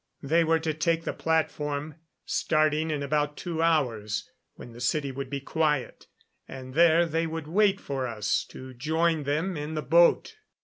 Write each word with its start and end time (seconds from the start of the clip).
They 0.23 0.43
were 0.43 0.57
to 0.57 0.73
take 0.73 1.03
the 1.03 1.13
platform 1.13 1.93
starting 2.25 2.89
in 2.89 3.03
about 3.03 3.37
two 3.37 3.61
hours, 3.61 4.27
when 4.55 4.71
the 4.73 4.81
city 4.81 5.11
would 5.11 5.29
be 5.29 5.39
quiet 5.39 6.07
and 6.47 6.73
there 6.73 7.05
they 7.05 7.27
would 7.27 7.45
wait 7.45 7.79
for 7.79 8.07
us 8.07 8.43
to 8.45 8.73
join 8.73 9.25
them 9.25 9.55
in 9.55 9.75
the 9.75 9.83
boat. 9.83 10.37